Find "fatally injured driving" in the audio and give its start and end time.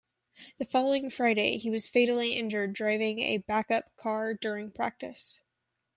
1.87-3.19